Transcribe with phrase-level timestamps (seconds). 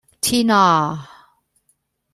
[0.19, 1.07] 天呀